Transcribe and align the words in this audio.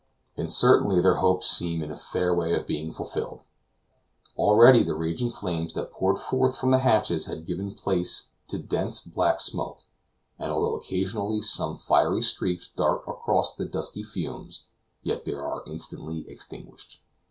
And 0.35 0.51
certainly 0.51 0.99
their 0.99 1.17
hopes 1.17 1.45
seem 1.47 1.83
in 1.83 1.91
a 1.91 1.95
fair 1.95 2.33
way 2.33 2.55
of 2.55 2.65
being 2.65 2.91
fulfilled. 2.91 3.41
Already 4.35 4.81
the 4.81 4.95
raging 4.95 5.29
flames 5.29 5.75
that 5.75 5.91
poured 5.91 6.17
forth 6.17 6.57
from 6.57 6.71
the 6.71 6.79
hatches 6.79 7.27
have 7.27 7.45
given 7.45 7.75
place 7.75 8.31
to 8.47 8.57
dense 8.57 9.01
black 9.01 9.39
smoke, 9.39 9.81
and 10.39 10.51
although 10.51 10.73
occasionally 10.75 11.43
some 11.43 11.77
fiery 11.77 12.23
streaks 12.23 12.67
dart 12.75 13.03
across 13.07 13.53
the 13.53 13.65
dusky 13.65 14.01
fumes, 14.01 14.65
yet 15.03 15.23
they 15.25 15.35
are 15.35 15.61
instantly 15.67 16.27
extinguished. 16.27 17.03